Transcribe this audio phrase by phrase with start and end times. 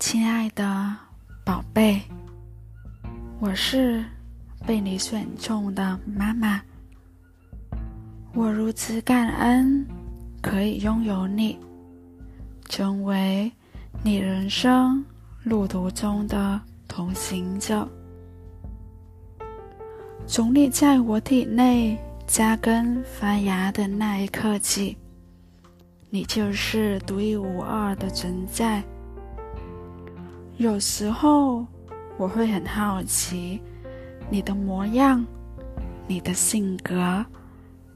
[0.00, 0.96] 亲爱的
[1.44, 2.00] 宝贝，
[3.38, 4.02] 我是
[4.66, 6.58] 被你选中的妈妈。
[8.32, 9.86] 我如此感恩
[10.40, 11.58] 可以拥有你，
[12.66, 13.52] 成为
[14.02, 15.04] 你人生
[15.44, 17.86] 路途中的同行者。
[20.26, 24.96] 从你在我体内扎根发芽的那一刻起，
[26.08, 28.82] 你就是独一无二的存在。
[30.60, 31.66] 有时候
[32.18, 33.58] 我会很好奇
[34.28, 35.24] 你的模样、
[36.06, 37.24] 你的性格、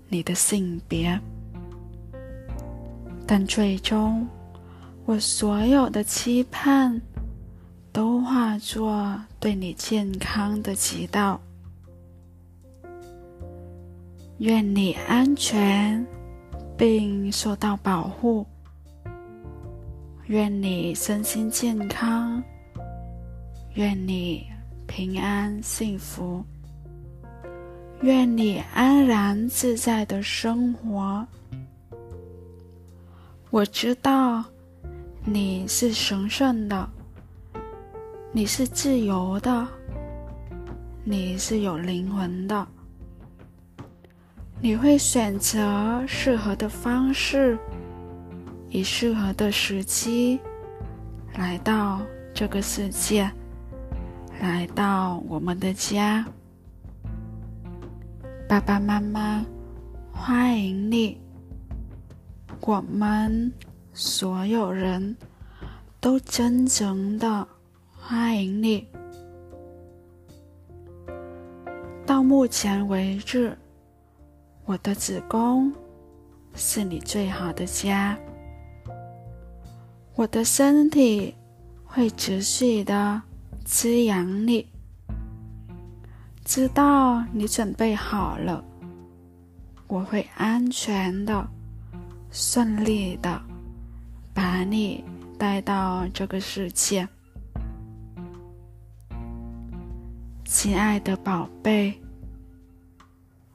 [0.09, 1.21] 你的性别，
[3.27, 4.27] 但最终
[5.05, 6.99] 我所有的期盼
[7.93, 11.39] 都化作对你健康的祈祷。
[14.39, 16.03] 愿你安全
[16.79, 18.47] 并受到保护，
[20.29, 22.43] 愿你身心健康。
[23.75, 24.47] 愿你
[24.87, 26.45] 平安幸福，
[28.03, 31.27] 愿你安然自在的生活。
[33.51, 34.45] 我知道
[35.25, 36.89] 你是神圣的，
[38.31, 39.67] 你是自由的，
[41.03, 42.65] 你是有灵魂的。
[44.61, 47.59] 你会选择适合的方式，
[48.69, 50.39] 以适合的时机
[51.35, 52.01] 来到
[52.33, 53.29] 这个世界。
[54.45, 56.23] 来到我们的家，
[58.47, 59.43] 爸爸妈妈
[60.13, 61.19] 欢迎你。
[62.61, 63.51] 我们
[63.95, 65.17] 所有人
[65.99, 67.49] 都真诚的
[67.99, 68.87] 欢迎你。
[72.05, 73.57] 到目前为止，
[74.67, 75.73] 我的子宫
[76.55, 78.15] 是你最好的家。
[80.15, 81.35] 我的身体
[81.87, 83.23] 会持续的。
[83.65, 84.69] 滋养你，
[86.45, 88.63] 知道你准备好了，
[89.87, 91.49] 我会安全的、
[92.31, 93.41] 顺利的
[94.35, 95.03] 把你
[95.39, 97.09] 带到这个世界。
[100.45, 101.99] 亲爱的宝贝，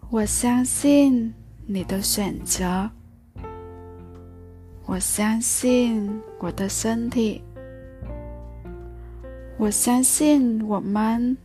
[0.10, 1.32] 我相信
[1.68, 2.90] 你的选择，
[4.88, 7.44] 我相信我的身体。
[9.60, 11.36] 我相信我们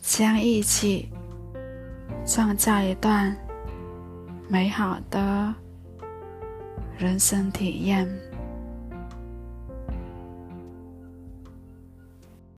[0.00, 1.08] 将一起
[2.24, 3.36] 创造一段
[4.48, 5.52] 美好的
[6.96, 8.31] 人生体验。